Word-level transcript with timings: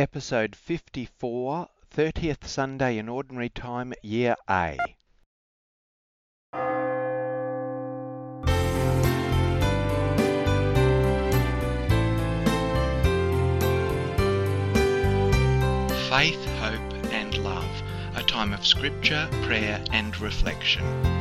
Episode 0.00 0.56
54, 0.56 1.68
30th 1.94 2.46
Sunday 2.46 2.96
in 2.96 3.06
Ordinary 3.06 3.50
Time, 3.50 3.92
Year 4.02 4.34
A. 4.48 4.78
Faith, 16.08 16.42
Hope 16.60 17.12
and 17.12 17.36
Love, 17.36 17.82
a 18.16 18.22
time 18.22 18.54
of 18.54 18.64
scripture, 18.64 19.28
prayer 19.42 19.84
and 19.92 20.18
reflection. 20.18 21.19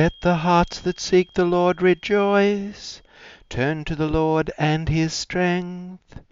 Let 0.00 0.22
the 0.22 0.36
hearts 0.36 0.80
that 0.80 0.98
seek 0.98 1.34
the 1.34 1.44
Lord 1.44 1.82
rejoice. 1.82 3.02
Turn 3.50 3.84
to 3.84 3.94
the 3.94 4.08
Lord 4.08 4.50
and 4.56 4.88
his 4.88 5.12
strength. 5.12 6.22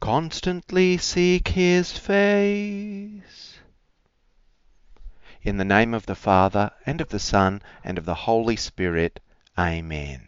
Constantly 0.00 0.98
seek 0.98 1.46
his 1.46 1.96
face. 1.96 3.60
In 5.42 5.58
the 5.58 5.64
name 5.64 5.94
of 5.94 6.06
the 6.06 6.16
Father, 6.16 6.72
and 6.84 7.00
of 7.00 7.10
the 7.10 7.20
Son, 7.20 7.62
and 7.84 7.98
of 7.98 8.04
the 8.04 8.26
Holy 8.26 8.56
Spirit. 8.56 9.20
Amen. 9.56 10.26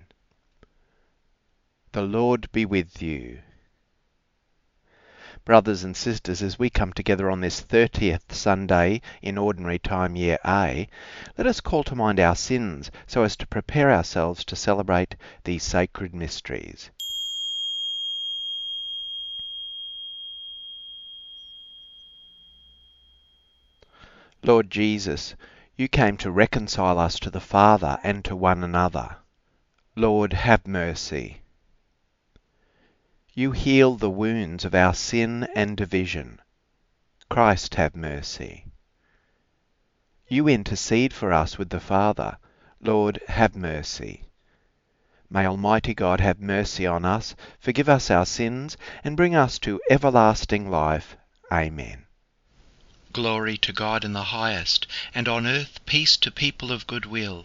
The 1.91 2.03
Lord 2.03 2.53
be 2.53 2.64
with 2.64 3.03
you. 3.03 3.41
Brothers 5.47 5.84
and 5.84 5.97
sisters, 5.97 6.42
as 6.42 6.58
we 6.58 6.70
come 6.70 6.92
together 6.92 7.30
on 7.30 7.41
this 7.41 7.62
30th 7.62 8.33
Sunday 8.33 9.00
in 9.22 9.39
Ordinary 9.39 9.78
Time 9.78 10.16
Year 10.16 10.41
A, 10.44 10.89
let 11.39 11.47
us 11.47 11.61
call 11.61 11.84
to 11.84 11.94
mind 11.94 12.19
our 12.19 12.34
sins 12.34 12.91
so 13.06 13.22
as 13.22 13.36
to 13.36 13.47
prepare 13.47 13.92
ourselves 13.92 14.44
to 14.47 14.56
celebrate 14.56 15.14
these 15.44 15.62
sacred 15.62 16.12
mysteries. 16.12 16.91
Lord 24.42 24.69
Jesus, 24.69 25.36
you 25.77 25.86
came 25.86 26.17
to 26.17 26.33
reconcile 26.33 26.98
us 26.98 27.20
to 27.20 27.30
the 27.30 27.39
Father 27.41 27.98
and 28.02 28.24
to 28.24 28.34
one 28.34 28.64
another. 28.64 29.14
Lord, 29.94 30.33
have 30.33 30.67
mercy. 30.67 31.39
You 33.39 33.53
heal 33.53 33.97
the 33.97 34.09
wounds 34.09 34.65
of 34.65 34.75
our 34.75 34.95
sin 34.95 35.47
and 35.55 35.77
division. 35.77 36.41
Christ 37.29 37.75
have 37.75 37.95
mercy. 37.95 38.65
You 40.27 40.48
intercede 40.48 41.12
for 41.12 41.34
us 41.34 41.59
with 41.59 41.69
the 41.69 41.79
Father. 41.79 42.39
Lord, 42.81 43.20
have 43.29 43.55
mercy. 43.55 44.25
May 45.29 45.45
Almighty 45.45 45.92
God 45.92 46.19
have 46.23 46.41
mercy 46.41 46.87
on 46.87 47.05
us, 47.05 47.37
forgive 47.61 47.91
us 47.91 48.11
our 48.11 48.25
sins, 48.25 48.79
and 49.05 49.19
bring 49.19 49.34
us 49.34 49.59
to 49.59 49.83
everlasting 49.91 50.70
life. 50.70 51.19
Amen. 51.53 52.07
Glory 53.12 53.59
to 53.59 53.73
God 53.75 54.03
in 54.03 54.14
the 54.14 54.33
highest, 54.33 54.86
and 55.14 55.29
on 55.29 55.47
earth 55.47 55.85
peace 55.85 56.17
to 56.17 56.30
people 56.30 56.73
of 56.73 56.86
good 56.86 57.05
will. 57.05 57.45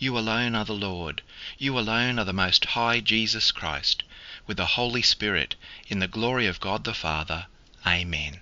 you 0.00 0.16
alone 0.16 0.54
are 0.54 0.64
the 0.64 0.72
Lord. 0.72 1.20
You 1.58 1.78
alone 1.78 2.18
are 2.18 2.24
the 2.24 2.32
Most 2.32 2.64
High 2.64 3.00
Jesus 3.00 3.52
Christ, 3.52 4.02
with 4.46 4.56
the 4.56 4.64
Holy 4.64 5.02
Spirit, 5.02 5.56
in 5.88 5.98
the 5.98 6.08
glory 6.08 6.46
of 6.46 6.58
God 6.58 6.84
the 6.84 6.94
Father. 6.94 7.46
Amen. 7.86 8.40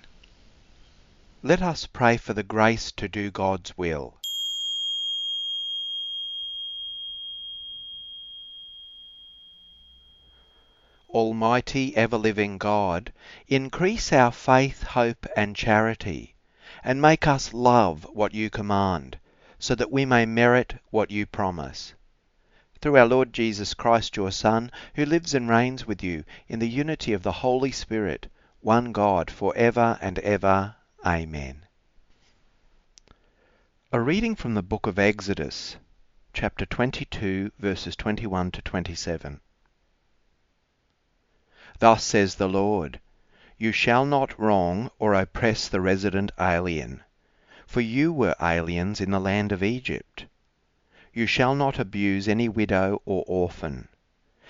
Let 1.43 1.61
us 1.61 1.85
pray 1.85 2.15
for 2.15 2.33
the 2.33 2.43
grace 2.43 2.93
to 2.93 3.09
do 3.09 3.29
God's 3.29 3.77
will. 3.77 4.15
Almighty, 11.09 11.93
ever-living 11.97 12.57
God, 12.57 13.11
increase 13.49 14.13
our 14.13 14.31
faith, 14.31 14.83
hope, 14.83 15.25
and 15.35 15.57
charity, 15.57 16.35
and 16.85 17.01
make 17.01 17.27
us 17.27 17.53
love 17.53 18.07
what 18.13 18.33
you 18.33 18.49
command 18.49 19.17
so 19.61 19.75
that 19.75 19.91
we 19.91 20.05
may 20.05 20.25
merit 20.25 20.75
what 20.89 21.11
you 21.11 21.25
promise. 21.25 21.93
Through 22.79 22.97
our 22.97 23.05
Lord 23.05 23.33
Jesus 23.33 23.73
Christ, 23.73 24.15
your 24.15 24.31
Son, 24.31 24.71
who 24.95 25.05
lives 25.05 25.33
and 25.33 25.49
reigns 25.49 25.85
with 25.85 26.01
you 26.01 26.23
in 26.47 26.59
the 26.59 26.69
unity 26.69 27.11
of 27.11 27.23
the 27.23 27.43
Holy 27.43 27.71
Spirit, 27.71 28.27
one 28.61 28.93
God, 28.93 29.29
for 29.29 29.53
ever 29.57 29.99
and 30.01 30.17
ever. 30.19 30.75
Amen. 31.05 31.65
A 33.91 33.99
reading 33.99 34.33
from 34.35 34.53
the 34.53 34.63
book 34.63 34.87
of 34.87 34.97
Exodus, 34.97 35.75
chapter 36.31 36.65
22, 36.65 37.51
verses 37.59 37.97
21 37.97 38.51
to 38.51 38.61
27. 38.61 39.41
Thus 41.79 42.03
says 42.03 42.35
the 42.35 42.47
Lord, 42.47 43.01
You 43.57 43.73
shall 43.73 44.05
not 44.05 44.39
wrong 44.39 44.89
or 44.99 45.13
oppress 45.13 45.67
the 45.67 45.81
resident 45.81 46.31
alien 46.39 47.03
for 47.69 47.81
you 47.81 48.11
were 48.11 48.33
aliens 48.41 48.99
in 48.99 49.11
the 49.11 49.19
land 49.19 49.51
of 49.51 49.61
Egypt. 49.61 50.25
You 51.13 51.27
shall 51.27 51.53
not 51.53 51.77
abuse 51.77 52.27
any 52.27 52.49
widow 52.49 52.99
or 53.05 53.23
orphan. 53.27 53.87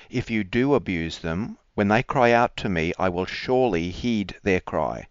If 0.09 0.31
you 0.31 0.45
do 0.45 0.73
abuse 0.73 1.19
them, 1.19 1.57
when 1.75 1.89
they 1.89 2.01
cry 2.01 2.31
out 2.31 2.55
to 2.55 2.69
me, 2.69 2.93
I 2.97 3.09
will 3.09 3.25
surely 3.25 3.91
heed 3.91 4.35
their 4.41 4.61
cry. 4.61 5.07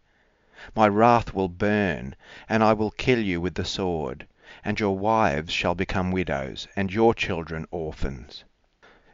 My 0.75 0.89
wrath 0.89 1.35
will 1.35 1.51
burn, 1.51 2.17
and 2.49 2.65
I 2.65 2.73
will 2.73 2.93
kill 2.93 3.19
you 3.19 3.43
with 3.43 3.53
the 3.57 3.67
sword, 3.67 4.27
and 4.65 4.81
your 4.81 4.97
wives 4.97 5.53
shall 5.53 5.75
become 5.75 6.11
widows, 6.11 6.67
and 6.75 6.91
your 6.91 7.13
children 7.13 7.67
orphans. 7.71 8.43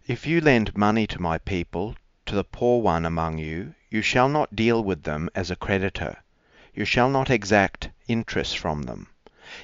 If 0.06 0.24
you 0.24 0.40
lend 0.40 0.76
money 0.76 1.08
to 1.08 1.20
my 1.20 1.38
people, 1.38 1.96
to 2.26 2.36
the 2.36 2.44
poor 2.44 2.80
one 2.80 3.04
among 3.04 3.38
you, 3.38 3.74
you 3.90 4.02
shall 4.02 4.28
not 4.28 4.54
deal 4.54 4.84
with 4.84 5.02
them 5.02 5.30
as 5.34 5.50
a 5.50 5.56
creditor 5.56 6.18
you 6.76 6.84
shall 6.84 7.08
not 7.08 7.30
exact 7.30 7.88
interest 8.08 8.58
from 8.58 8.82
them. 8.82 9.08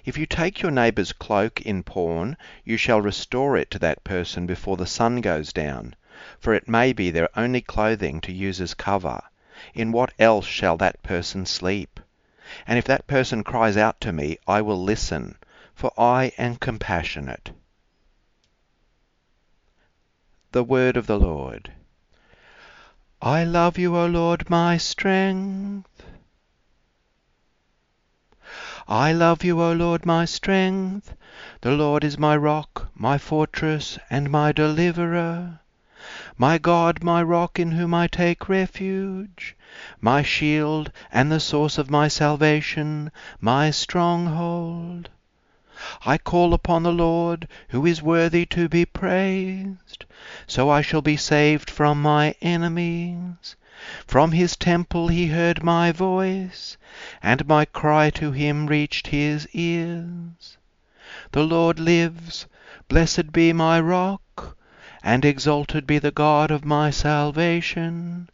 If 0.04 0.16
you 0.16 0.26
take 0.26 0.62
your 0.62 0.70
neighbour's 0.70 1.12
cloak 1.12 1.60
in 1.62 1.82
pawn, 1.82 2.36
you 2.64 2.76
shall 2.76 3.00
restore 3.00 3.56
it 3.56 3.70
to 3.72 3.78
that 3.80 4.04
person 4.04 4.46
before 4.46 4.76
the 4.76 4.86
sun 4.86 5.20
goes 5.20 5.52
down, 5.52 5.96
for 6.38 6.54
it 6.54 6.68
may 6.68 6.92
be 6.92 7.10
their 7.10 7.28
only 7.36 7.60
clothing 7.60 8.20
to 8.20 8.32
use 8.32 8.60
as 8.60 8.74
cover. 8.74 9.20
In 9.74 9.92
what 9.92 10.12
else 10.18 10.46
shall 10.46 10.76
that 10.76 11.02
person 11.02 11.44
sleep? 11.44 12.00
And 12.66 12.78
if 12.78 12.84
that 12.86 13.06
person 13.06 13.44
cries 13.44 13.76
out 13.76 14.00
to 14.02 14.12
me, 14.12 14.38
I 14.46 14.62
will 14.62 14.82
listen, 14.82 15.36
for 15.74 15.92
I 15.98 16.32
am 16.38 16.56
compassionate. 16.56 17.50
The 20.52 20.64
Word 20.64 20.96
of 20.96 21.06
the 21.06 21.18
Lord. 21.18 21.72
I 23.22 23.44
love 23.44 23.76
you, 23.76 23.96
O 23.96 24.06
Lord, 24.06 24.48
my 24.48 24.78
strength. 24.78 25.89
I 28.92 29.12
love 29.12 29.44
you, 29.44 29.62
O 29.62 29.70
Lord, 29.70 30.04
my 30.04 30.24
strength. 30.24 31.14
The 31.60 31.70
Lord 31.70 32.02
is 32.02 32.18
my 32.18 32.36
rock, 32.36 32.90
my 32.96 33.18
fortress, 33.18 34.00
and 34.10 34.28
my 34.28 34.50
deliverer. 34.50 35.60
My 36.36 36.58
God, 36.58 37.04
my 37.04 37.22
rock 37.22 37.60
in 37.60 37.70
whom 37.70 37.94
I 37.94 38.08
take 38.08 38.48
refuge, 38.48 39.54
my 40.00 40.22
shield 40.22 40.90
and 41.12 41.30
the 41.30 41.38
source 41.38 41.78
of 41.78 41.88
my 41.88 42.08
salvation, 42.08 43.12
my 43.40 43.70
stronghold. 43.70 45.08
I 46.04 46.18
call 46.18 46.52
upon 46.52 46.82
the 46.82 46.92
Lord, 46.92 47.46
who 47.68 47.86
is 47.86 48.02
worthy 48.02 48.44
to 48.46 48.68
be 48.68 48.84
praised. 48.84 50.04
So 50.48 50.68
I 50.68 50.82
shall 50.82 51.00
be 51.00 51.16
saved 51.16 51.70
from 51.70 52.02
my 52.02 52.34
enemies. 52.42 53.54
From 54.06 54.32
his 54.32 54.58
temple 54.58 55.08
he 55.08 55.28
heard 55.28 55.62
my 55.64 55.90
voice, 55.90 56.76
and 57.22 57.48
my 57.48 57.64
cry 57.64 58.10
to 58.10 58.30
him 58.30 58.66
reached 58.66 59.06
his 59.06 59.48
ears. 59.54 60.58
The 61.32 61.44
Lord 61.44 61.80
lives. 61.80 62.44
Blessed 62.88 63.32
be 63.32 63.54
my 63.54 63.80
rock, 63.80 64.54
and 65.02 65.24
exalted 65.24 65.86
be 65.86 65.98
the 65.98 66.10
God 66.10 66.50
of 66.50 66.62
my 66.62 66.90
salvation. 66.90 68.28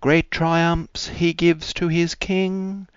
Great 0.00 0.30
triumphs 0.30 1.08
he 1.08 1.34
gives 1.34 1.74
to 1.74 1.88
his 1.88 2.14
king, 2.14 2.88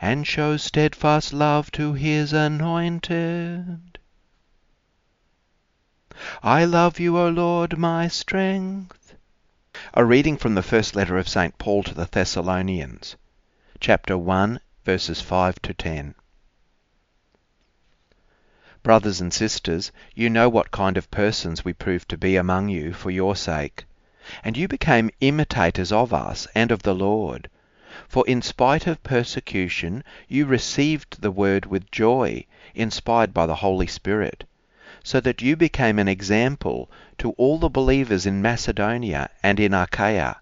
and 0.00 0.26
shows 0.26 0.64
steadfast 0.64 1.32
love 1.32 1.70
to 1.70 1.92
his 1.92 2.32
anointed. 2.32 3.98
I 6.42 6.64
love 6.64 6.98
you, 6.98 7.16
O 7.16 7.28
Lord, 7.28 7.78
my 7.78 8.08
strength. 8.08 9.05
A 9.98 10.04
reading 10.04 10.36
from 10.36 10.54
the 10.54 10.62
first 10.62 10.94
letter 10.94 11.16
of 11.16 11.26
St. 11.26 11.56
Paul 11.56 11.82
to 11.84 11.94
the 11.94 12.04
Thessalonians, 12.04 13.16
chapter 13.80 14.18
1, 14.18 14.60
verses 14.84 15.22
5 15.22 15.62
to 15.62 15.72
10. 15.72 16.14
Brothers 18.82 19.22
and 19.22 19.32
sisters, 19.32 19.92
you 20.14 20.28
know 20.28 20.50
what 20.50 20.70
kind 20.70 20.98
of 20.98 21.10
persons 21.10 21.64
we 21.64 21.72
proved 21.72 22.10
to 22.10 22.18
be 22.18 22.36
among 22.36 22.68
you 22.68 22.92
for 22.92 23.10
your 23.10 23.34
sake. 23.34 23.86
And 24.44 24.54
you 24.54 24.68
became 24.68 25.08
imitators 25.22 25.90
of 25.90 26.12
us 26.12 26.46
and 26.54 26.70
of 26.70 26.82
the 26.82 26.94
Lord. 26.94 27.48
For 28.06 28.22
in 28.26 28.42
spite 28.42 28.86
of 28.86 29.02
persecution, 29.02 30.04
you 30.28 30.44
received 30.44 31.22
the 31.22 31.30
word 31.30 31.64
with 31.64 31.90
joy, 31.90 32.44
inspired 32.74 33.32
by 33.32 33.46
the 33.46 33.54
Holy 33.54 33.86
Spirit, 33.86 34.44
so 35.06 35.20
that 35.20 35.40
you 35.40 35.54
became 35.54 36.00
an 36.00 36.08
example 36.08 36.90
to 37.16 37.30
all 37.38 37.60
the 37.60 37.68
believers 37.68 38.26
in 38.26 38.42
Macedonia 38.42 39.30
and 39.40 39.60
in 39.60 39.72
Achaia. 39.72 40.34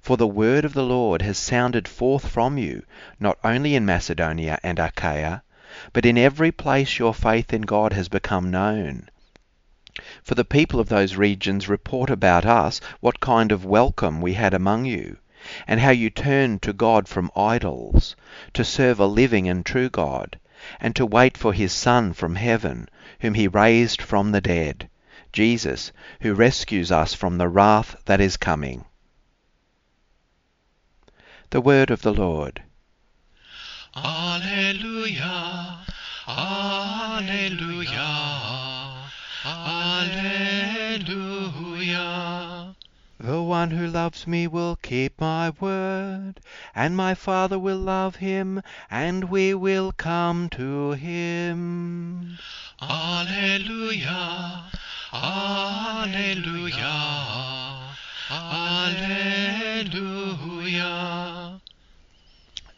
For 0.00 0.16
the 0.16 0.26
word 0.26 0.64
of 0.64 0.72
the 0.72 0.82
Lord 0.82 1.22
has 1.22 1.38
sounded 1.38 1.86
forth 1.86 2.26
from 2.26 2.58
you, 2.58 2.82
not 3.20 3.38
only 3.44 3.76
in 3.76 3.86
Macedonia 3.86 4.58
and 4.64 4.80
Achaia, 4.80 5.44
but 5.92 6.04
in 6.04 6.18
every 6.18 6.50
place 6.50 6.98
your 6.98 7.14
faith 7.14 7.52
in 7.52 7.62
God 7.62 7.92
has 7.92 8.08
become 8.08 8.50
known. 8.50 9.08
For 10.20 10.34
the 10.34 10.44
people 10.44 10.80
of 10.80 10.88
those 10.88 11.14
regions 11.14 11.68
report 11.68 12.10
about 12.10 12.44
us 12.44 12.80
what 12.98 13.20
kind 13.20 13.52
of 13.52 13.64
welcome 13.64 14.20
we 14.20 14.34
had 14.34 14.52
among 14.52 14.86
you, 14.86 15.18
and 15.64 15.78
how 15.78 15.90
you 15.90 16.10
turned 16.10 16.60
to 16.62 16.72
God 16.72 17.06
from 17.06 17.30
idols, 17.36 18.16
to 18.52 18.64
serve 18.64 18.98
a 18.98 19.06
living 19.06 19.48
and 19.48 19.64
true 19.64 19.88
God, 19.88 20.40
and 20.80 20.96
to 20.96 21.06
wait 21.06 21.38
for 21.38 21.52
his 21.52 21.72
Son 21.72 22.12
from 22.12 22.34
heaven, 22.34 22.88
whom 23.20 23.34
he 23.34 23.48
raised 23.48 24.00
from 24.02 24.32
the 24.32 24.40
dead, 24.40 24.88
Jesus, 25.32 25.92
who 26.20 26.34
rescues 26.34 26.90
us 26.92 27.14
from 27.14 27.38
the 27.38 27.48
wrath 27.48 27.96
that 28.06 28.20
is 28.20 28.36
coming. 28.36 28.84
The 31.50 31.60
word 31.60 31.90
of 31.90 32.02
the 32.02 32.12
Lord. 32.12 32.62
Alleluia, 33.94 35.78
Alleluia, 36.26 38.10
Alleluia. 39.44 40.56
The 43.26 43.42
one 43.42 43.72
who 43.72 43.88
loves 43.88 44.24
me 44.28 44.46
will 44.46 44.76
keep 44.76 45.20
my 45.20 45.50
word, 45.50 46.34
and 46.76 46.96
my 46.96 47.12
Father 47.16 47.58
will 47.58 47.76
love 47.76 48.14
him, 48.22 48.62
and 48.88 49.24
we 49.24 49.52
will 49.52 49.90
come 49.90 50.48
to 50.50 50.92
him. 50.92 52.38
Alleluia, 52.80 54.70
Alleluia, 55.12 56.76
Alleluia. 58.30 59.90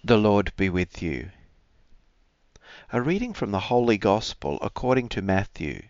The 0.02 0.16
Lord 0.16 0.52
be 0.56 0.70
with 0.70 1.02
you. 1.02 1.30
A 2.90 3.02
reading 3.02 3.34
from 3.34 3.50
the 3.50 3.60
Holy 3.68 3.98
Gospel 3.98 4.58
according 4.62 5.10
to 5.10 5.20
Matthew. 5.20 5.82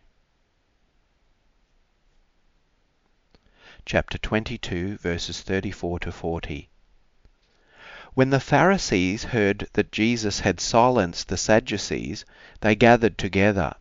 Chapter 3.91 4.19
22, 4.19 4.99
verses 4.99 5.41
34 5.41 6.01
to 6.01 6.13
40. 6.13 6.69
When 8.13 8.29
the 8.29 8.39
Pharisees 8.39 9.25
heard 9.25 9.67
that 9.73 9.93
Jesus 9.93 10.41
had 10.41 10.61
silenced 10.61 11.29
the 11.29 11.39
Sadducees, 11.39 12.27
they 12.61 12.75
gathered 12.75 13.17
together. 13.17 13.77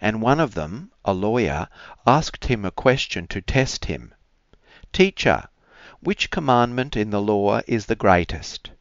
And 0.00 0.20
one 0.20 0.40
of 0.40 0.54
them, 0.54 0.90
a 1.04 1.12
lawyer, 1.12 1.68
asked 2.04 2.46
him 2.46 2.64
a 2.64 2.72
question 2.72 3.28
to 3.28 3.40
test 3.40 3.84
him. 3.84 4.12
Teacher, 4.92 5.44
which 6.00 6.32
commandment 6.32 6.96
in 6.96 7.10
the 7.10 7.22
law 7.22 7.60
is 7.68 7.86
the 7.86 7.94
greatest? 7.94 8.72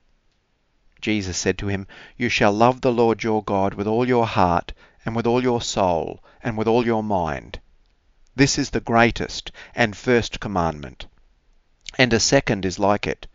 Jesus 1.00 1.38
said 1.38 1.60
to 1.60 1.68
him, 1.68 1.86
You 2.18 2.30
shall 2.30 2.51
love 2.51 2.81
the 2.81 2.92
Lord 2.92 3.21
your 3.21 3.44
God 3.44 3.75
with 3.75 3.86
all 3.86 4.07
your 4.07 4.25
heart, 4.25 4.74
and 5.06 5.15
with 5.15 5.27
all 5.27 5.44
your 5.44 5.62
soul, 5.62 6.24
and 6.42 6.57
with 6.57 6.68
all 6.68 6.83
your 6.83 7.03
mind. 7.03 7.60
This 8.38 8.60
is 8.60 8.69
the 8.69 8.80
greatest 8.80 9.51
and 9.74 9.98
first 9.98 10.39
commandment. 10.39 11.07
And 11.98 12.13
a 12.13 12.19
second 12.19 12.66
is 12.66 12.78
like 12.78 13.07
it 13.07 13.25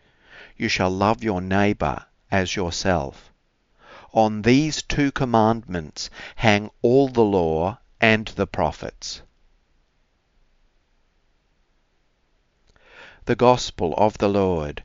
You 0.57 0.69
shall 0.69 0.91
love 0.91 1.25
your 1.25 1.41
neighbour 1.41 2.07
as 2.31 2.55
yourself. 2.55 3.33
On 4.13 4.43
these 4.43 4.81
two 4.81 5.11
commandments 5.11 6.09
hang 6.37 6.71
all 6.83 7.09
the 7.09 7.25
law 7.25 7.79
and 8.01 8.29
the 8.29 8.47
prophets. 8.47 9.23
The 13.25 13.35
Gospel 13.35 13.95
of 13.99 14.19
the 14.19 14.29
Lord. 14.29 14.85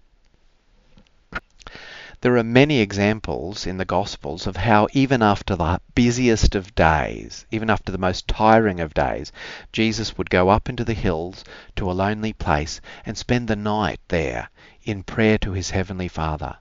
There 2.22 2.36
are 2.38 2.44
many 2.44 2.80
examples 2.80 3.68
in 3.68 3.78
the 3.78 3.86
Gospels 3.86 4.48
of 4.48 4.56
how, 4.56 4.88
even 4.92 5.22
after 5.22 5.56
the 5.56 5.80
busiest 5.94 6.56
of 6.56 6.74
days, 6.74 7.46
even 7.52 7.70
after 7.70 7.92
the 7.92 8.00
most 8.00 8.28
tiring 8.28 8.80
of 8.80 8.96
days, 8.96 9.32
Jesus 9.72 10.18
would 10.18 10.32
go 10.32 10.50
up 10.50 10.68
into 10.68 10.84
the 10.84 10.96
hills 10.96 11.44
to 11.76 11.92
a 11.92 11.94
lonely 11.94 12.34
place 12.34 12.82
and 13.06 13.16
spend 13.16 13.48
the 13.48 13.56
night 13.56 14.00
there 14.08 14.50
in 14.84 15.04
prayer 15.04 15.38
to 15.38 15.52
his 15.52 15.70
Heavenly 15.70 16.08
Father. 16.08 16.58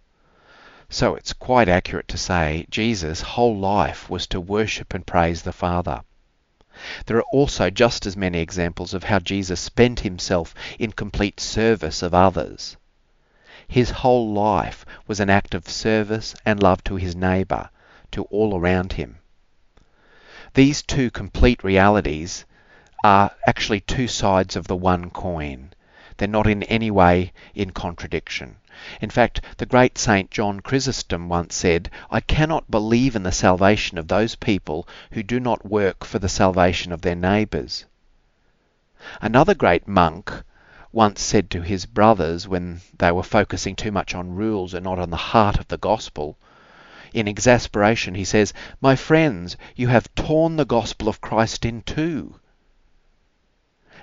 So 0.91 1.14
it's 1.14 1.32
quite 1.32 1.70
accurate 1.70 2.08
to 2.08 2.19
say 2.19 2.67
Jesus' 2.69 3.23
whole 3.23 3.56
life 3.56 4.11
was 4.11 4.26
to 4.26 4.41
worship 4.41 4.93
and 4.93 5.06
praise 5.06 5.41
the 5.41 5.53
Father. 5.53 6.03
There 7.06 7.17
are 7.17 7.32
also 7.32 7.70
just 7.70 8.05
as 8.05 8.14
many 8.14 8.41
examples 8.41 8.93
of 8.93 9.05
how 9.05 9.20
Jesus 9.20 9.58
spent 9.58 10.00
himself 10.00 10.55
in 10.79 10.93
complete 10.93 11.41
service 11.41 12.03
of 12.03 12.12
others. 12.12 12.76
His 13.69 13.91
whole 13.91 14.32
life 14.32 14.87
was 15.08 15.19
an 15.19 15.29
act 15.29 15.53
of 15.53 15.69
service 15.69 16.37
and 16.46 16.63
love 16.63 16.85
to 16.85 16.94
his 16.94 17.17
neighbour, 17.17 17.69
to 18.13 18.23
all 18.27 18.56
around 18.56 18.93
him. 18.93 19.19
These 20.55 20.82
two 20.82 21.11
complete 21.11 21.65
realities 21.65 22.44
are 23.03 23.32
actually 23.44 23.81
two 23.81 24.06
sides 24.06 24.55
of 24.55 24.69
the 24.69 24.77
one 24.77 25.11
coin. 25.11 25.73
They're 26.17 26.29
not 26.29 26.46
in 26.46 26.63
any 26.63 26.93
way 26.93 27.32
in 27.56 27.73
contradiction. 27.73 28.58
In 29.01 29.11
fact, 29.11 29.41
the 29.56 29.67
great 29.67 29.99
Saint 29.99 30.31
John 30.31 30.61
Chrysostom 30.61 31.29
once 31.29 31.56
said, 31.56 31.91
I 32.08 32.20
cannot 32.20 32.70
believe 32.70 33.17
in 33.17 33.25
the 33.25 33.32
salvation 33.32 33.99
of 33.99 34.06
those 34.06 34.37
people 34.37 34.87
who 35.11 35.23
do 35.23 35.41
not 35.41 35.67
work 35.69 36.05
for 36.05 36.20
the 36.20 36.29
salvation 36.29 36.93
of 36.93 37.03
their 37.03 37.17
neighbours. 37.17 37.85
Another 39.20 39.55
great 39.55 39.89
monk 39.89 40.44
once 40.96 41.20
said 41.20 41.50
to 41.50 41.60
his 41.60 41.84
brothers 41.84 42.48
when 42.48 42.81
they 42.96 43.12
were 43.12 43.22
focusing 43.22 43.76
too 43.76 43.93
much 43.93 44.15
on 44.15 44.34
rules 44.34 44.72
and 44.72 44.82
not 44.82 44.98
on 44.98 45.10
the 45.10 45.29
heart 45.34 45.58
of 45.58 45.69
the 45.69 45.76
gospel. 45.76 46.38
In 47.12 47.29
exasperation, 47.29 48.15
he 48.15 48.24
says, 48.24 48.55
My 48.81 48.96
friends, 48.96 49.58
you 49.74 49.88
have 49.88 50.15
torn 50.15 50.56
the 50.56 50.65
gospel 50.65 51.06
of 51.06 51.20
Christ 51.20 51.67
in 51.67 51.82
two. 51.82 52.41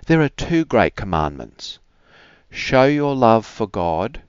There 0.06 0.22
are 0.22 0.30
two 0.30 0.66
great 0.66 0.96
commandments. 0.96 1.80
Show 2.52 2.84
your 2.84 3.16
love 3.16 3.48
for 3.48 3.66
God 3.66 4.22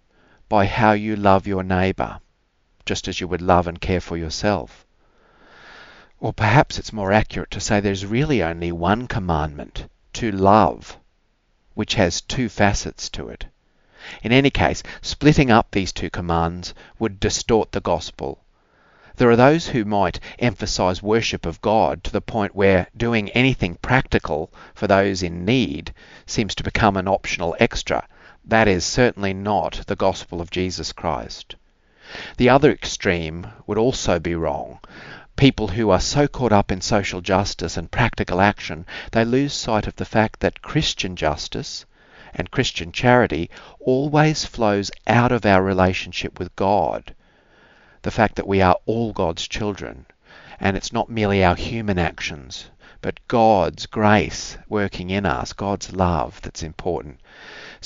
by 0.49 0.65
how 0.65 0.93
you 0.93 1.17
love 1.17 1.47
your 1.47 1.63
neighbour, 1.63 2.19
just 2.87 3.09
as 3.09 3.21
you 3.21 3.29
would 3.29 3.43
love 3.43 3.67
and 3.67 3.79
care 3.79 4.01
for 4.01 4.17
yourself. 4.17 4.87
Or 6.19 6.33
perhaps 6.33 6.79
it's 6.79 6.95
more 6.95 7.13
accurate 7.13 7.51
to 7.51 7.61
say 7.61 7.81
there's 7.81 8.07
really 8.07 8.43
only 8.43 8.73
one 8.73 9.07
commandment 9.07 9.87
to 10.15 10.33
love 10.33 10.99
which 11.75 11.95
has 11.95 12.21
two 12.21 12.49
facets 12.49 13.09
to 13.11 13.29
it. 13.29 13.47
In 14.23 14.33
any 14.33 14.51
case, 14.51 14.83
splitting 15.03 15.51
up 15.51 15.71
these 15.71 15.93
two 15.93 16.11
commands 16.11 16.75
would 16.99 17.21
distort 17.21 17.73
the 17.73 17.81
gospel. 17.81 18.41
There 19.17 19.31
are 19.31 19.37
those 19.37 19.69
who 19.69 19.85
might 19.85 20.19
emphasize 20.41 21.03
worship 21.03 21.47
of 21.47 21.61
God 21.61 22.03
to 22.05 22.11
the 22.11 22.21
point 22.21 22.55
where 22.55 22.89
doing 22.97 23.31
anything 23.31 23.77
practical 23.77 24.53
for 24.75 24.87
those 24.87 25.23
in 25.23 25.45
need 25.45 25.95
seems 26.27 26.55
to 26.57 26.65
become 26.65 26.97
an 26.97 27.07
optional 27.07 27.57
extra. 27.61 28.07
That 28.45 28.69
is 28.69 28.85
certainly 28.85 29.33
not 29.33 29.83
the 29.87 29.97
gospel 29.97 30.41
of 30.41 30.51
Jesus 30.51 30.93
Christ. 30.93 31.55
The 32.37 32.49
other 32.49 32.71
extreme 32.71 33.47
would 33.67 33.79
also 33.79 34.19
be 34.19 34.35
wrong, 34.35 34.81
people 35.37 35.69
who 35.69 35.91
are 35.91 36.01
so 36.01 36.29
caught 36.29 36.53
up 36.53 36.71
in 36.71 36.81
social 36.81 37.21
justice 37.21 37.77
and 37.77 37.91
practical 37.91 38.41
action, 38.41 38.87
they 39.13 39.25
lose 39.25 39.53
sight 39.53 39.87
of 39.87 39.97
the 39.97 40.05
fact 40.05 40.41
that 40.41 40.63
Christian 40.63 41.17
justice 41.17 41.85
and 42.35 42.51
Christian 42.51 42.93
charity 42.93 43.51
always 43.81 44.45
flows 44.45 44.91
out 45.07 45.33
of 45.33 45.47
our 45.47 45.63
relationship 45.63 46.39
with 46.39 46.55
God. 46.57 47.15
The 48.03 48.11
fact 48.11 48.37
that 48.37 48.47
we 48.47 48.61
are 48.61 48.77
all 48.87 49.13
God's 49.13 49.47
children, 49.47 50.07
and 50.61 50.77
it's 50.77 50.93
not 50.93 51.09
merely 51.09 51.45
our 51.45 51.57
human 51.57 51.99
actions, 51.99 52.71
but 53.01 53.21
God's 53.29 53.87
grace 53.87 54.57
working 54.69 55.11
in 55.11 55.27
us, 55.27 55.53
God's 55.53 55.93
love 55.93 56.41
that's 56.43 56.63
important. 56.63 57.21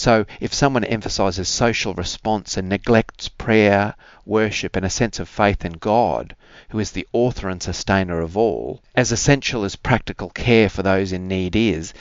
So 0.01 0.27
if 0.39 0.55
someone 0.55 0.85
emphasizes 0.85 1.49
social 1.49 1.93
response 1.93 2.57
and 2.57 2.69
neglects 2.69 3.29
prayer, 3.29 3.97
worship, 4.25 4.77
and 4.77 4.87
a 4.87 4.91
sense 4.91 5.19
of 5.19 5.29
faith 5.29 5.65
in 5.65 5.73
God, 5.73 6.37
who 6.69 6.79
is 6.79 6.93
the 6.93 7.09
author 7.13 7.49
and 7.49 7.61
sustainer 7.61 8.21
of 8.21 8.37
all, 8.37 8.81
as 8.95 9.11
essential 9.11 9.65
as 9.65 9.75
practical 9.75 10.31
care 10.31 10.69
for 10.69 10.85
those 10.85 11.11
in 11.11 11.27
need 11.27 11.57
is, 11.57 11.93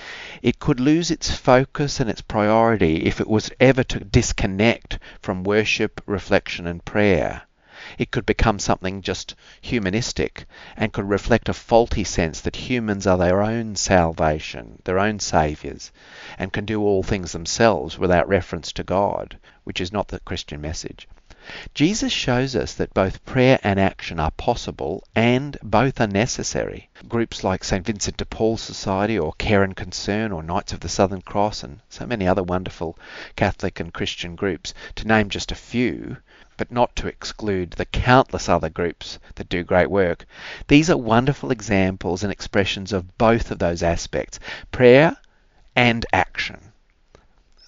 it 0.43 0.59
could 0.59 0.79
lose 0.79 1.09
its 1.09 1.31
focus 1.31 1.99
and 1.99 2.07
its 2.07 2.21
priority 2.21 2.97
if 2.97 3.19
it 3.19 3.27
was 3.27 3.49
ever 3.59 3.83
to 3.85 4.01
disconnect 4.01 4.99
from 5.19 5.43
worship, 5.43 5.99
reflection, 6.05 6.67
and 6.67 6.85
prayer. 6.85 7.46
It 7.97 8.11
could 8.11 8.25
become 8.25 8.59
something 8.59 9.01
just 9.01 9.33
humanistic 9.61 10.45
and 10.75 10.91
could 10.91 11.07
reflect 11.07 11.47
a 11.47 11.53
faulty 11.53 12.03
sense 12.03 12.41
that 12.41 12.57
humans 12.57 13.07
are 13.07 13.17
their 13.17 13.41
own 13.41 13.77
salvation, 13.77 14.81
their 14.83 14.99
own 14.99 15.21
saviours, 15.21 15.93
and 16.37 16.51
can 16.51 16.65
do 16.65 16.81
all 16.81 17.01
things 17.01 17.31
themselves 17.31 17.97
without 17.97 18.27
reference 18.27 18.73
to 18.73 18.83
God, 18.83 19.37
which 19.63 19.79
is 19.79 19.93
not 19.93 20.09
the 20.09 20.19
Christian 20.19 20.59
message. 20.59 21.07
Jesus 21.73 22.11
shows 22.11 22.57
us 22.57 22.73
that 22.73 22.93
both 22.93 23.23
prayer 23.23 23.57
and 23.63 23.79
action 23.79 24.19
are 24.19 24.31
possible 24.31 25.01
and 25.15 25.57
both 25.63 26.01
are 26.01 26.07
necessary. 26.07 26.89
Groups 27.07 27.41
like 27.41 27.63
St. 27.63 27.85
Vincent 27.85 28.17
de 28.17 28.25
Paul 28.25 28.57
Society 28.57 29.17
or 29.17 29.31
Care 29.37 29.63
and 29.63 29.73
Concern 29.73 30.33
or 30.33 30.43
Knights 30.43 30.73
of 30.73 30.81
the 30.81 30.89
Southern 30.89 31.21
Cross 31.21 31.63
and 31.63 31.79
so 31.87 32.05
many 32.05 32.27
other 32.27 32.43
wonderful 32.43 32.99
Catholic 33.37 33.79
and 33.79 33.93
Christian 33.93 34.35
groups, 34.35 34.73
to 34.95 35.07
name 35.07 35.29
just 35.29 35.53
a 35.53 35.55
few, 35.55 36.17
but 36.57 36.71
not 36.71 36.95
to 36.95 37.07
exclude 37.07 37.71
the 37.71 37.85
countless 37.85 38.49
other 38.49 38.69
groups 38.69 39.19
that 39.35 39.47
do 39.47 39.63
great 39.63 39.89
work. 39.89 40.25
These 40.67 40.89
are 40.89 40.97
wonderful 40.97 41.51
examples 41.51 42.23
and 42.23 42.31
expressions 42.31 42.91
of 42.91 43.17
both 43.17 43.51
of 43.51 43.59
those 43.59 43.83
aspects 43.83 44.39
prayer 44.71 45.15
and 45.75 46.05
action. 46.11 46.59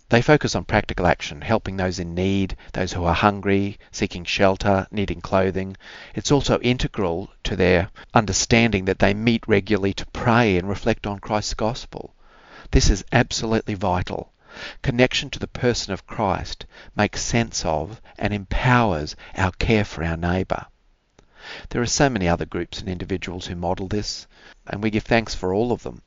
They 0.09 0.23
focus 0.23 0.55
on 0.55 0.65
practical 0.65 1.05
action, 1.05 1.41
helping 1.41 1.77
those 1.77 1.99
in 1.99 2.15
need, 2.15 2.57
those 2.73 2.93
who 2.93 3.03
are 3.03 3.13
hungry, 3.13 3.77
seeking 3.91 4.25
shelter, 4.25 4.87
needing 4.89 5.21
clothing. 5.21 5.77
It's 6.15 6.31
also 6.31 6.59
integral 6.61 7.29
to 7.43 7.55
their 7.55 7.91
understanding 8.11 8.85
that 8.85 8.97
they 8.97 9.13
meet 9.13 9.47
regularly 9.47 9.93
to 9.93 10.07
pray 10.07 10.57
and 10.57 10.67
reflect 10.67 11.05
on 11.05 11.19
Christ's 11.19 11.53
gospel. 11.53 12.15
This 12.71 12.89
is 12.89 13.05
absolutely 13.11 13.75
vital. 13.75 14.31
Connection 14.81 15.29
to 15.29 15.37
the 15.37 15.45
person 15.45 15.93
of 15.93 16.07
Christ 16.07 16.65
makes 16.95 17.21
sense 17.21 17.63
of 17.63 18.01
and 18.17 18.33
empowers 18.33 19.15
our 19.35 19.51
care 19.51 19.85
for 19.85 20.03
our 20.03 20.17
neighbour. 20.17 20.65
There 21.69 21.83
are 21.83 21.85
so 21.85 22.09
many 22.09 22.27
other 22.27 22.47
groups 22.47 22.79
and 22.79 22.89
individuals 22.89 23.45
who 23.45 23.55
model 23.55 23.87
this, 23.87 24.25
and 24.65 24.81
we 24.81 24.89
give 24.89 25.03
thanks 25.03 25.35
for 25.35 25.53
all 25.53 25.71
of 25.71 25.83
them. 25.83 26.01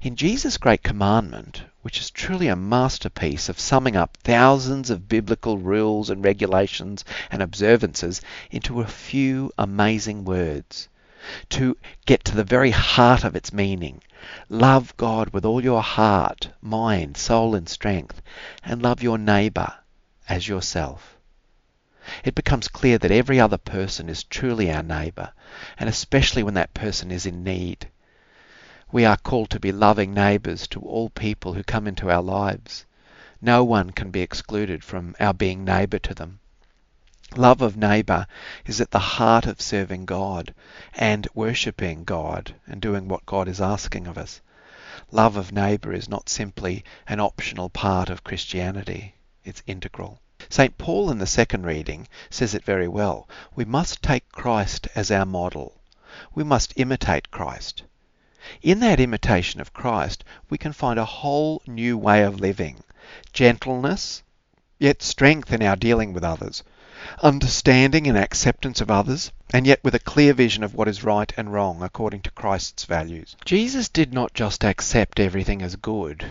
In 0.00 0.16
Jesus' 0.16 0.56
great 0.56 0.82
commandment, 0.82 1.64
which 1.82 2.00
is 2.00 2.10
truly 2.10 2.48
a 2.48 2.56
masterpiece 2.56 3.50
of 3.50 3.60
summing 3.60 3.94
up 3.94 4.16
thousands 4.24 4.88
of 4.88 5.06
biblical 5.06 5.58
rules 5.58 6.08
and 6.08 6.24
regulations 6.24 7.04
and 7.30 7.42
observances 7.42 8.22
into 8.50 8.80
a 8.80 8.86
few 8.86 9.52
amazing 9.58 10.24
words, 10.24 10.88
to 11.50 11.76
get 12.04 12.24
to 12.24 12.34
the 12.34 12.44
very 12.44 12.70
heart 12.70 13.24
of 13.24 13.34
its 13.34 13.52
meaning. 13.52 14.02
Love 14.48 14.96
God 14.96 15.30
with 15.30 15.44
all 15.44 15.62
your 15.62 15.82
heart, 15.82 16.50
mind, 16.60 17.16
soul, 17.16 17.54
and 17.54 17.68
strength, 17.68 18.22
and 18.64 18.82
love 18.82 19.02
your 19.02 19.18
neighbour 19.18 19.74
as 20.28 20.48
yourself. 20.48 21.16
It 22.24 22.34
becomes 22.34 22.68
clear 22.68 22.98
that 22.98 23.10
every 23.10 23.40
other 23.40 23.58
person 23.58 24.08
is 24.08 24.22
truly 24.22 24.70
our 24.70 24.82
neighbour, 24.82 25.32
and 25.78 25.88
especially 25.88 26.42
when 26.42 26.54
that 26.54 26.74
person 26.74 27.10
is 27.10 27.26
in 27.26 27.42
need. 27.42 27.88
We 28.92 29.04
are 29.04 29.16
called 29.16 29.50
to 29.50 29.58
be 29.58 29.72
loving 29.72 30.14
neighbours 30.14 30.68
to 30.68 30.80
all 30.80 31.10
people 31.10 31.54
who 31.54 31.64
come 31.64 31.88
into 31.88 32.10
our 32.10 32.22
lives. 32.22 32.86
No 33.40 33.64
one 33.64 33.90
can 33.90 34.10
be 34.12 34.20
excluded 34.20 34.84
from 34.84 35.16
our 35.18 35.34
being 35.34 35.64
neighbour 35.64 35.98
to 35.98 36.14
them. 36.14 36.38
Love 37.34 37.60
of 37.60 37.76
neighbour 37.76 38.24
is 38.66 38.80
at 38.80 38.92
the 38.92 39.00
heart 39.00 39.46
of 39.46 39.60
serving 39.60 40.04
God 40.04 40.54
and 40.94 41.26
worshipping 41.34 42.04
God 42.04 42.54
and 42.68 42.80
doing 42.80 43.08
what 43.08 43.26
God 43.26 43.48
is 43.48 43.60
asking 43.60 44.06
of 44.06 44.16
us. 44.16 44.40
Love 45.10 45.36
of 45.36 45.50
neighbour 45.50 45.92
is 45.92 46.08
not 46.08 46.28
simply 46.28 46.84
an 47.08 47.18
optional 47.18 47.68
part 47.68 48.10
of 48.10 48.22
Christianity, 48.22 49.16
it's 49.44 49.64
integral. 49.66 50.20
St. 50.48 50.78
Paul 50.78 51.10
in 51.10 51.18
the 51.18 51.26
second 51.26 51.66
reading 51.66 52.06
says 52.30 52.54
it 52.54 52.64
very 52.64 52.86
well. 52.86 53.28
We 53.56 53.64
must 53.64 54.04
take 54.04 54.30
Christ 54.30 54.86
as 54.94 55.10
our 55.10 55.26
model. 55.26 55.80
We 56.32 56.44
must 56.44 56.74
imitate 56.76 57.32
Christ. 57.32 57.82
In 58.62 58.78
that 58.78 59.00
imitation 59.00 59.60
of 59.60 59.72
Christ, 59.72 60.22
we 60.48 60.58
can 60.58 60.72
find 60.72 60.96
a 60.96 61.04
whole 61.04 61.60
new 61.66 61.98
way 61.98 62.22
of 62.22 62.38
living 62.38 62.84
gentleness, 63.32 64.22
yet 64.78 65.02
strength 65.02 65.52
in 65.52 65.60
our 65.62 65.74
dealing 65.74 66.12
with 66.12 66.22
others, 66.22 66.62
understanding 67.22 68.06
and 68.06 68.18
acceptance 68.18 68.80
of 68.80 68.90
others, 68.90 69.30
and 69.52 69.66
yet 69.66 69.82
with 69.84 69.94
a 69.94 69.98
clear 69.98 70.32
vision 70.32 70.62
of 70.62 70.74
what 70.74 70.88
is 70.88 71.04
right 71.04 71.32
and 71.36 71.52
wrong 71.52 71.82
according 71.82 72.22
to 72.22 72.30
Christ's 72.30 72.84
values. 72.84 73.36
Jesus 73.44 73.88
did 73.88 74.12
not 74.12 74.34
just 74.34 74.64
accept 74.64 75.20
everything 75.20 75.62
as 75.62 75.76
good 75.76 76.24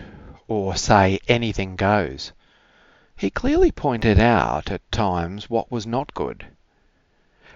or 0.48 0.76
say 0.76 1.20
anything 1.28 1.76
goes. 1.76 2.32
He 3.16 3.30
clearly 3.30 3.72
pointed 3.72 4.20
out 4.20 4.70
at 4.70 4.92
times 4.92 5.50
what 5.50 5.72
was 5.72 5.88
not 5.88 6.14
good. 6.14 6.46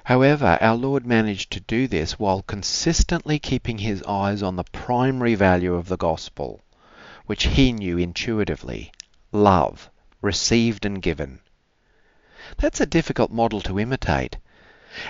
However, 0.06 0.58
our 0.62 0.76
Lord 0.76 1.06
managed 1.06 1.52
to 1.52 1.60
do 1.60 1.88
this 1.88 2.18
while 2.18 2.42
consistently 2.42 3.38
keeping 3.38 3.80
his 3.80 4.02
eyes 4.04 4.42
on 4.42 4.56
the 4.56 4.64
primary 4.64 5.36
value 5.36 5.76
of 5.76 5.88
the 5.88 5.98
gospel, 5.98 6.62
which 7.26 7.44
he 7.44 7.74
knew 7.74 7.98
intuitively 7.98 8.92
love, 9.32 9.90
received 10.22 10.86
and 10.86 11.02
given. 11.02 11.40
That's 12.58 12.82
a 12.82 12.86
difficult 12.88 13.30
model 13.32 13.62
to 13.62 13.80
imitate. 13.80 14.38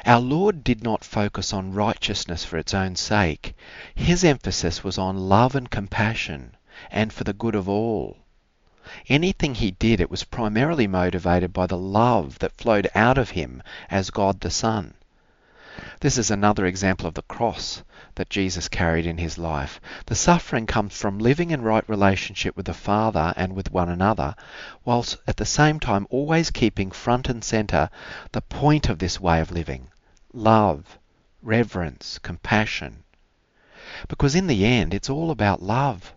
Our 0.05 0.19
Lord 0.19 0.61
did 0.61 0.83
not 0.83 1.05
focus 1.05 1.53
on 1.53 1.73
righteousness 1.73 2.43
for 2.43 2.57
its 2.57 2.73
own 2.73 2.97
sake. 2.97 3.55
His 3.95 4.25
emphasis 4.25 4.83
was 4.83 4.97
on 4.97 5.29
love 5.29 5.55
and 5.55 5.71
compassion, 5.71 6.57
and 6.91 7.13
for 7.13 7.23
the 7.23 7.31
good 7.31 7.55
of 7.55 7.69
all. 7.69 8.17
Anything 9.07 9.55
he 9.55 9.71
did, 9.71 10.01
it 10.01 10.11
was 10.11 10.25
primarily 10.25 10.85
motivated 10.85 11.53
by 11.53 11.65
the 11.65 11.77
love 11.77 12.39
that 12.39 12.57
flowed 12.57 12.89
out 12.93 13.17
of 13.17 13.29
him 13.29 13.63
as 13.89 14.09
God 14.09 14.41
the 14.41 14.49
Son. 14.49 14.95
This 15.99 16.17
is 16.17 16.31
another 16.31 16.65
example 16.65 17.07
of 17.07 17.13
the 17.13 17.21
cross 17.21 17.83
that 18.15 18.29
Jesus 18.29 18.67
carried 18.67 19.05
in 19.05 19.17
his 19.17 19.37
life. 19.37 19.79
The 20.05 20.15
suffering 20.15 20.65
comes 20.65 20.95
from 20.95 21.19
living 21.19 21.51
in 21.51 21.61
right 21.61 21.87
relationship 21.87 22.55
with 22.55 22.65
the 22.65 22.73
Father 22.73 23.33
and 23.35 23.53
with 23.53 23.71
one 23.71 23.89
another, 23.89 24.35
whilst 24.85 25.17
at 25.27 25.37
the 25.37 25.45
same 25.45 25.79
time 25.79 26.07
always 26.09 26.51
keeping 26.51 26.91
front 26.91 27.29
and 27.29 27.43
centre 27.43 27.89
the 28.31 28.41
point 28.41 28.89
of 28.89 28.99
this 28.99 29.19
way 29.19 29.39
of 29.39 29.51
living 29.51 29.87
love, 30.33 30.97
reverence, 31.41 32.19
compassion. 32.19 33.03
Because 34.07 34.35
in 34.35 34.47
the 34.47 34.65
end, 34.65 34.93
it's 34.93 35.09
all 35.09 35.31
about 35.31 35.61
love 35.61 36.13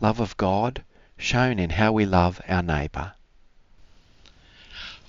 love 0.00 0.20
of 0.20 0.36
God, 0.36 0.84
shown 1.16 1.58
in 1.58 1.70
how 1.70 1.92
we 1.92 2.06
love 2.06 2.40
our 2.48 2.62
neighbour. 2.62 3.14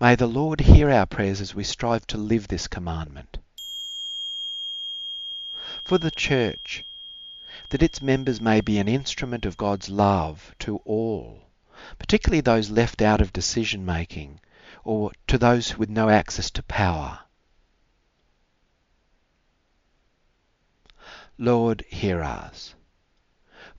May 0.00 0.14
the 0.14 0.26
Lord 0.26 0.60
hear 0.60 0.90
our 0.90 1.06
prayers 1.06 1.40
as 1.40 1.54
we 1.54 1.62
strive 1.62 2.06
to 2.08 2.16
live 2.16 2.48
this 2.48 2.66
commandment. 2.66 3.38
for 5.84 5.98
the 5.98 6.10
church, 6.10 6.84
that 7.70 7.82
its 7.82 8.00
members 8.00 8.40
may 8.40 8.60
be 8.60 8.78
an 8.78 8.88
instrument 8.88 9.44
of 9.44 9.56
God's 9.56 9.88
love 9.88 10.54
to 10.60 10.76
all, 10.84 11.42
particularly 11.98 12.40
those 12.40 12.70
left 12.70 13.02
out 13.02 13.20
of 13.20 13.32
decision 13.32 13.84
making 13.84 14.40
or 14.84 15.12
to 15.26 15.38
those 15.38 15.76
with 15.76 15.88
no 15.88 16.08
access 16.08 16.50
to 16.52 16.62
power. 16.62 17.20
Lord, 21.38 21.84
hear 21.88 22.22
us. 22.22 22.74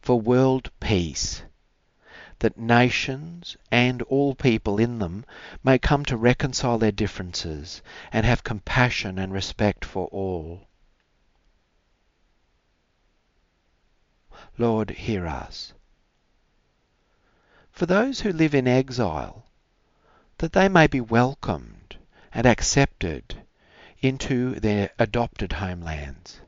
For 0.02 0.20
world 0.20 0.72
peace, 0.80 1.44
that 2.42 2.58
nations 2.58 3.56
and 3.72 4.02
all 4.04 4.34
people 4.36 4.80
in 4.80 4.98
them 5.00 5.24
may 5.64 5.78
come 5.78 6.04
to 6.04 6.18
reconcile 6.18 6.80
their 6.80 6.92
differences 6.92 7.82
and 8.12 8.26
have 8.26 8.44
compassion 8.44 9.18
and 9.20 9.32
respect 9.32 9.86
for 9.86 10.08
all. 10.08 10.68
Lord, 14.58 14.90
hear 14.90 15.28
us. 15.28 15.74
For 17.72 17.86
those 17.86 18.22
who 18.22 18.34
live 18.34 18.54
in 18.54 18.68
exile, 18.68 19.46
that 20.40 20.54
they 20.54 20.68
may 20.68 20.88
be 20.88 21.00
welcomed 21.00 21.98
and 22.34 22.48
accepted 22.48 23.46
into 24.00 24.60
their 24.60 24.90
adopted 24.98 25.54
homelands. 25.54 26.42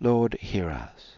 Lord, 0.00 0.34
hear 0.40 0.68
us. 0.68 1.13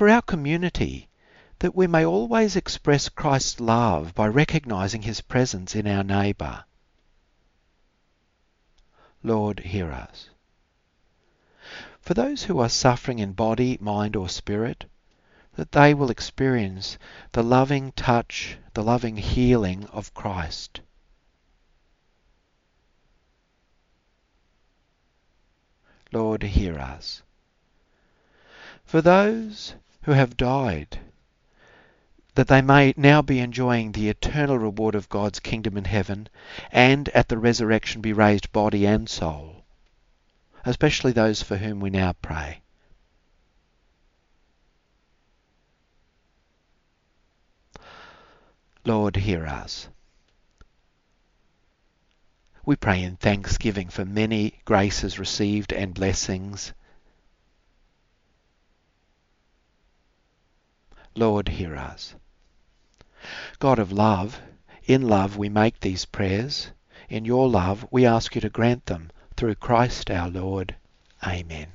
For 0.00 0.08
our 0.08 0.22
community, 0.22 1.10
that 1.58 1.76
we 1.76 1.86
may 1.86 2.06
always 2.06 2.56
express 2.56 3.10
Christ's 3.10 3.60
love 3.60 4.14
by 4.14 4.28
recognizing 4.28 5.02
his 5.02 5.20
presence 5.20 5.74
in 5.74 5.86
our 5.86 6.02
neighbour. 6.02 6.64
Lord, 9.22 9.60
hear 9.60 9.92
us. 9.92 10.30
For 12.00 12.14
those 12.14 12.44
who 12.44 12.60
are 12.60 12.70
suffering 12.70 13.18
in 13.18 13.34
body, 13.34 13.76
mind, 13.78 14.16
or 14.16 14.30
spirit, 14.30 14.86
that 15.56 15.72
they 15.72 15.92
will 15.92 16.08
experience 16.08 16.96
the 17.32 17.42
loving 17.42 17.92
touch, 17.92 18.56
the 18.72 18.82
loving 18.82 19.18
healing 19.18 19.84
of 19.88 20.14
Christ. 20.14 20.80
Lord, 26.10 26.42
hear 26.42 26.78
us 26.78 27.20
for 28.90 29.00
those 29.02 29.74
who 30.02 30.12
have 30.12 30.36
died, 30.36 30.98
that 32.34 32.48
they 32.48 32.62
may 32.62 32.94
now 32.96 33.20
be 33.20 33.38
enjoying 33.38 33.92
the 33.92 34.08
eternal 34.08 34.58
reward 34.58 34.94
of 34.94 35.08
God's 35.08 35.40
kingdom 35.40 35.76
in 35.76 35.84
heaven, 35.84 36.28
and 36.72 37.08
at 37.10 37.28
the 37.28 37.38
resurrection 37.38 38.00
be 38.00 38.12
raised 38.12 38.52
body 38.52 38.86
and 38.86 39.08
soul, 39.08 39.64
especially 40.64 41.12
those 41.12 41.42
for 41.42 41.56
whom 41.56 41.80
we 41.80 41.90
now 41.90 42.12
pray. 42.22 42.62
Lord, 48.84 49.16
hear 49.16 49.46
us. 49.46 49.88
We 52.64 52.76
pray 52.76 53.02
in 53.02 53.16
thanksgiving 53.16 53.88
for 53.88 54.04
many 54.04 54.54
graces 54.64 55.18
received 55.18 55.72
and 55.72 55.92
blessings 55.92 56.72
Lord, 61.20 61.48
hear 61.48 61.76
us. 61.76 62.14
God 63.58 63.78
of 63.78 63.92
love, 63.92 64.40
in 64.86 65.02
love 65.06 65.36
we 65.36 65.50
make 65.50 65.78
these 65.78 66.06
prayers. 66.06 66.70
In 67.10 67.26
your 67.26 67.46
love 67.46 67.86
we 67.90 68.06
ask 68.06 68.34
you 68.34 68.40
to 68.40 68.48
grant 68.48 68.86
them 68.86 69.10
through 69.36 69.56
Christ 69.56 70.10
our 70.10 70.30
Lord. 70.30 70.74
Amen. 71.22 71.66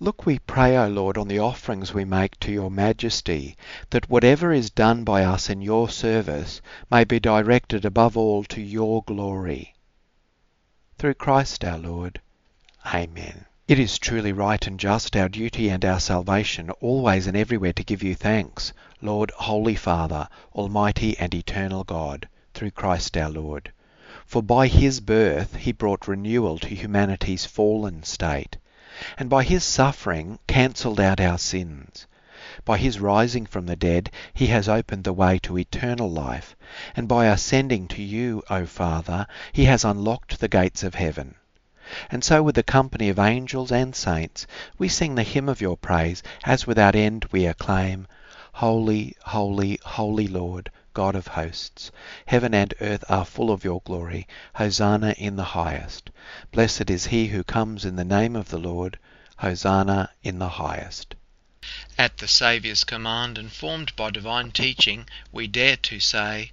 Look, 0.00 0.26
we 0.26 0.40
pray, 0.40 0.76
O 0.76 0.88
Lord, 0.88 1.16
on 1.16 1.28
the 1.28 1.38
offerings 1.38 1.94
we 1.94 2.04
make 2.04 2.40
to 2.40 2.50
your 2.50 2.72
majesty, 2.72 3.56
that 3.90 4.10
whatever 4.10 4.52
is 4.52 4.70
done 4.70 5.04
by 5.04 5.22
us 5.22 5.48
in 5.48 5.62
your 5.62 5.88
service 5.88 6.60
may 6.90 7.04
be 7.04 7.20
directed 7.20 7.84
above 7.84 8.16
all 8.16 8.42
to 8.44 8.60
your 8.60 9.04
glory. 9.04 9.74
Through 10.98 11.14
Christ 11.14 11.64
our 11.64 11.78
Lord. 11.78 12.20
Amen. 12.92 13.46
It 13.66 13.78
is 13.78 13.98
truly 13.98 14.30
right 14.30 14.66
and 14.66 14.78
just, 14.78 15.16
our 15.16 15.30
duty 15.30 15.70
and 15.70 15.82
our 15.86 15.98
salvation, 15.98 16.68
always 16.82 17.26
and 17.26 17.34
everywhere 17.34 17.72
to 17.72 17.82
give 17.82 18.02
you 18.02 18.14
thanks, 18.14 18.74
Lord, 19.00 19.30
Holy 19.34 19.74
Father, 19.74 20.28
Almighty 20.54 21.16
and 21.18 21.34
Eternal 21.34 21.82
God, 21.82 22.28
through 22.52 22.72
Christ 22.72 23.16
our 23.16 23.30
Lord. 23.30 23.72
For 24.26 24.42
by 24.42 24.66
his 24.66 25.00
birth 25.00 25.56
he 25.56 25.72
brought 25.72 26.06
renewal 26.06 26.58
to 26.58 26.74
humanity's 26.74 27.46
fallen 27.46 28.02
state, 28.02 28.58
and 29.16 29.30
by 29.30 29.44
his 29.44 29.64
suffering 29.64 30.40
cancelled 30.46 31.00
out 31.00 31.18
our 31.18 31.38
sins. 31.38 32.06
By 32.66 32.76
his 32.76 33.00
rising 33.00 33.46
from 33.46 33.64
the 33.64 33.76
dead 33.76 34.10
he 34.34 34.48
has 34.48 34.68
opened 34.68 35.04
the 35.04 35.14
way 35.14 35.38
to 35.38 35.56
eternal 35.56 36.10
life, 36.10 36.54
and 36.94 37.08
by 37.08 37.28
ascending 37.28 37.88
to 37.88 38.02
you, 38.02 38.42
O 38.50 38.66
Father, 38.66 39.26
he 39.54 39.64
has 39.64 39.86
unlocked 39.86 40.40
the 40.40 40.48
gates 40.48 40.82
of 40.82 40.96
heaven. 40.96 41.36
And 42.10 42.24
so 42.24 42.42
with 42.42 42.54
the 42.54 42.62
company 42.62 43.10
of 43.10 43.18
angels 43.18 43.70
and 43.70 43.94
saints 43.94 44.46
we 44.78 44.88
sing 44.88 45.16
the 45.16 45.22
hymn 45.22 45.50
of 45.50 45.60
your 45.60 45.76
praise, 45.76 46.22
as 46.44 46.66
without 46.66 46.96
end 46.96 47.26
we 47.30 47.44
acclaim, 47.44 48.06
Holy, 48.54 49.14
holy, 49.22 49.78
holy 49.84 50.26
Lord, 50.26 50.70
God 50.94 51.14
of 51.14 51.26
hosts, 51.26 51.90
heaven 52.24 52.54
and 52.54 52.72
earth 52.80 53.04
are 53.10 53.26
full 53.26 53.50
of 53.50 53.64
your 53.64 53.82
glory. 53.84 54.26
Hosanna 54.54 55.14
in 55.18 55.36
the 55.36 55.44
highest. 55.44 56.08
Blessed 56.52 56.88
is 56.88 57.06
he 57.06 57.26
who 57.26 57.44
comes 57.44 57.84
in 57.84 57.96
the 57.96 58.04
name 58.04 58.34
of 58.34 58.48
the 58.48 58.58
Lord. 58.58 58.98
Hosanna 59.36 60.08
in 60.22 60.38
the 60.38 60.48
highest. 60.48 61.14
At 61.98 62.18
the 62.18 62.28
Saviour's 62.28 62.84
command, 62.84 63.36
and 63.36 63.52
formed 63.52 63.94
by 63.96 64.10
divine 64.10 64.52
teaching, 64.52 65.06
we 65.32 65.48
dare 65.48 65.76
to 65.76 66.00
say, 66.00 66.52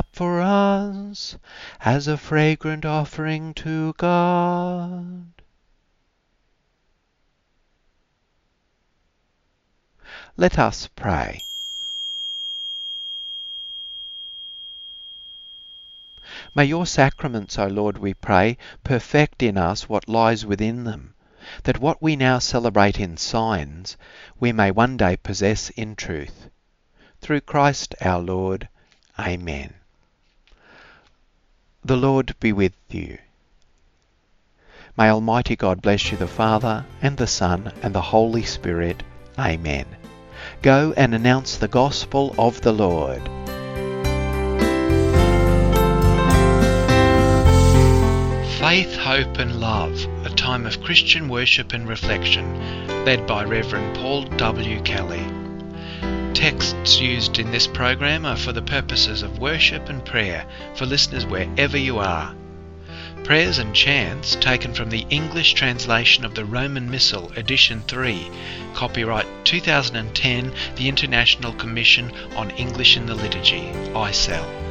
for 0.11 0.41
us 0.41 1.37
as 1.79 2.07
a 2.07 2.17
fragrant 2.17 2.85
offering 2.85 3.53
to 3.53 3.93
God. 3.93 5.31
Let 10.37 10.57
us 10.59 10.87
pray. 10.87 11.41
May 16.53 16.65
your 16.65 16.85
sacraments, 16.85 17.57
O 17.57 17.67
Lord, 17.67 17.97
we 17.97 18.13
pray, 18.13 18.57
perfect 18.83 19.41
in 19.41 19.57
us 19.57 19.87
what 19.87 20.09
lies 20.09 20.45
within 20.45 20.83
them, 20.83 21.13
that 21.63 21.79
what 21.79 22.01
we 22.01 22.15
now 22.15 22.39
celebrate 22.39 22.99
in 22.99 23.17
signs 23.17 23.97
we 24.39 24.51
may 24.51 24.71
one 24.71 24.97
day 24.97 25.15
possess 25.17 25.69
in 25.71 25.95
truth. 25.95 26.49
Through 27.21 27.41
Christ 27.41 27.95
our 28.01 28.19
Lord. 28.19 28.67
Amen. 29.19 29.80
The 31.83 31.97
Lord 31.97 32.35
be 32.39 32.53
with 32.53 32.75
you. 32.89 33.17
May 34.95 35.09
Almighty 35.09 35.55
God 35.55 35.81
bless 35.81 36.11
you, 36.11 36.17
the 36.17 36.27
Father, 36.27 36.85
and 37.01 37.17
the 37.17 37.25
Son, 37.25 37.73
and 37.81 37.95
the 37.95 38.01
Holy 38.01 38.43
Spirit. 38.43 39.01
Amen. 39.39 39.87
Go 40.61 40.93
and 40.95 41.15
announce 41.15 41.57
the 41.57 41.67
gospel 41.67 42.35
of 42.37 42.61
the 42.61 42.71
Lord. 42.71 43.23
Faith, 48.59 48.95
Hope 48.95 49.39
and 49.39 49.59
Love, 49.59 50.07
a 50.23 50.29
time 50.29 50.67
of 50.67 50.83
Christian 50.83 51.29
worship 51.29 51.73
and 51.73 51.87
reflection, 51.87 52.85
led 53.05 53.25
by 53.25 53.43
Reverend 53.43 53.95
Paul 53.97 54.25
W. 54.25 54.79
Kelly. 54.81 55.40
Texts 56.41 56.99
used 56.99 57.37
in 57.37 57.51
this 57.51 57.67
program 57.67 58.25
are 58.25 58.35
for 58.35 58.51
the 58.51 58.63
purposes 58.63 59.21
of 59.21 59.37
worship 59.37 59.89
and 59.89 60.03
prayer 60.03 60.43
for 60.73 60.87
listeners 60.87 61.23
wherever 61.23 61.77
you 61.77 61.99
are. 61.99 62.33
Prayers 63.23 63.59
and 63.59 63.75
chants 63.75 64.35
taken 64.37 64.73
from 64.73 64.89
the 64.89 65.05
English 65.11 65.53
translation 65.53 66.25
of 66.25 66.33
the 66.33 66.43
Roman 66.43 66.89
Missal, 66.89 67.31
Edition 67.35 67.83
3, 67.87 68.27
copyright 68.73 69.27
2010, 69.45 70.51
the 70.77 70.89
International 70.89 71.53
Commission 71.53 72.11
on 72.35 72.49
English 72.49 72.97
in 72.97 73.05
the 73.05 73.13
Liturgy, 73.13 73.71
ICEL. 73.93 74.70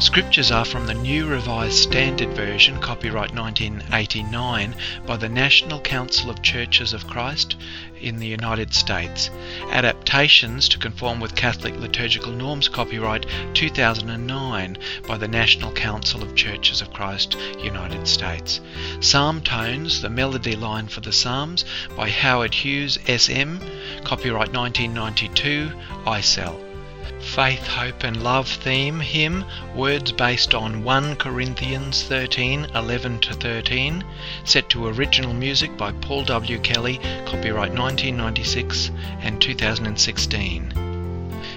Scriptures 0.00 0.50
are 0.50 0.64
from 0.64 0.86
the 0.86 0.94
New 0.94 1.26
Revised 1.26 1.78
Standard 1.78 2.34
Version, 2.34 2.80
copyright 2.80 3.32
1989, 3.32 4.74
by 5.06 5.16
the 5.16 5.28
National 5.28 5.80
Council 5.80 6.30
of 6.30 6.42
Churches 6.42 6.92
of 6.92 7.06
Christ 7.06 7.54
in 8.00 8.18
the 8.18 8.26
United 8.26 8.74
States. 8.74 9.30
Adaptations 9.70 10.68
to 10.68 10.78
conform 10.78 11.20
with 11.20 11.36
Catholic 11.36 11.76
liturgical 11.76 12.32
norms, 12.32 12.68
copyright 12.68 13.24
2009, 13.54 14.78
by 15.06 15.16
the 15.16 15.28
National 15.28 15.72
Council 15.72 16.22
of 16.22 16.34
Churches 16.34 16.82
of 16.82 16.92
Christ, 16.92 17.36
United 17.62 18.08
States. 18.08 18.60
Psalm 19.00 19.40
Tones, 19.40 20.02
the 20.02 20.10
melody 20.10 20.56
line 20.56 20.88
for 20.88 21.00
the 21.00 21.12
Psalms, 21.12 21.64
by 21.96 22.10
Howard 22.10 22.52
Hughes, 22.52 22.98
SM, 23.06 23.58
copyright 24.02 24.52
1992, 24.52 25.70
ICEL. 26.04 26.73
Faith, 27.20 27.66
Hope 27.66 28.04
and 28.04 28.22
Love 28.22 28.48
theme 28.48 29.00
hymn, 29.00 29.44
words 29.74 30.12
based 30.12 30.54
on 30.54 30.84
1 30.84 31.16
Corinthians 31.16 32.02
13 32.02 32.66
11 32.74 33.18
to 33.20 33.34
13, 33.34 34.04
set 34.44 34.68
to 34.70 34.86
original 34.86 35.32
music 35.32 35.76
by 35.76 35.92
Paul 35.92 36.24
W. 36.24 36.58
Kelly, 36.58 36.98
copyright 37.26 37.72
1996 37.72 38.90
and 39.20 39.40
2016. 39.40 40.72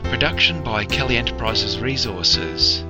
Production 0.04 0.64
by 0.64 0.86
Kelly 0.86 1.18
Enterprises 1.18 1.80
Resources. 1.80 2.84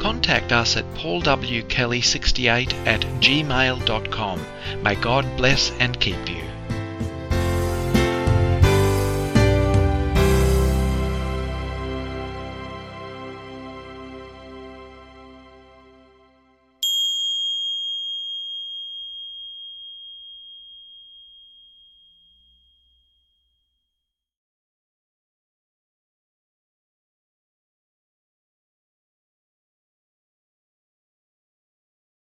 Contact 0.00 0.52
us 0.52 0.76
at 0.76 0.84
paulwkelly68 0.94 2.72
at 2.86 3.00
gmail.com. 3.20 4.46
May 4.82 4.94
God 4.94 5.36
bless 5.36 5.70
and 5.78 5.98
keep 6.00 6.28
you. 6.28 6.55